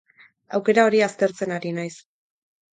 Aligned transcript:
Aukera 0.59 0.85
hori 0.87 1.03
aztertzen 1.09 1.55
ari 1.61 1.77
naiz. 1.79 1.95